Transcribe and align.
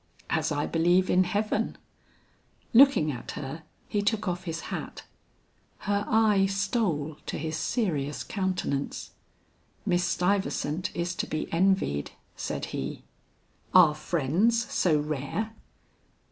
"As 0.31 0.51
I 0.51 0.65
believe 0.65 1.11
in 1.11 1.25
heaven." 1.25 1.77
Looking 2.73 3.11
at 3.11 3.33
her, 3.33 3.61
he 3.87 4.01
took 4.01 4.27
off 4.27 4.45
his 4.45 4.61
hat. 4.73 5.03
Her 5.85 6.05
eye 6.09 6.47
stole 6.47 7.17
to 7.27 7.37
his 7.37 7.55
serious 7.55 8.23
countenance. 8.23 9.11
"Miss 9.85 10.03
Stuyvesant 10.03 10.89
is 10.95 11.13
to 11.13 11.27
be 11.27 11.53
envied," 11.53 12.09
said 12.35 12.65
he. 12.73 13.03
"Are 13.75 13.93
friends 13.93 14.65
so 14.73 14.99
rare?" 14.99 15.51